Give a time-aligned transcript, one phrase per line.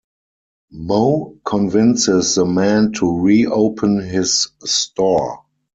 [0.71, 5.45] Moe convinces the man to re-open his store.